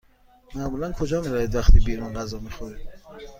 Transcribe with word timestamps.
معمولا 0.55 0.91
کجا 0.91 1.21
می 1.21 1.27
روید 1.27 1.55
وقتی 1.55 1.79
بیرون 1.79 2.13
غذا 2.13 2.39
می 2.39 2.49
خورید؟ 2.51 2.87